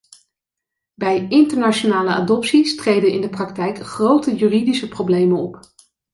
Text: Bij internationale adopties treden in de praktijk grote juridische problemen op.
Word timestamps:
Bij 0.93 1.27
internationale 1.29 2.09
adopties 2.13 2.75
treden 2.75 3.11
in 3.11 3.21
de 3.21 3.29
praktijk 3.29 3.77
grote 3.77 4.35
juridische 4.35 4.87
problemen 4.87 5.37
op. 5.37 5.59